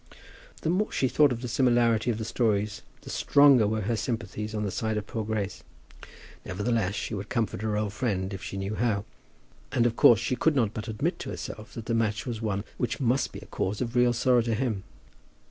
[0.63, 4.55] The more she thought of the similarity of the stories, the stronger were her sympathies
[4.55, 5.61] on the side of poor Grace.
[6.43, 9.05] Nevertheless, she would comfort her old friend if she knew how;
[9.71, 12.63] and of course she could not but admit to herself that the match was one
[12.77, 14.81] which must be a cause of real sorrow to him.